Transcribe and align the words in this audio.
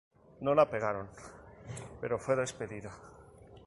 No 0.39 0.55
la 0.55 0.67
pegaron, 0.67 1.09
pero 1.99 2.17
fue 2.17 2.35
despedida. 2.35 2.89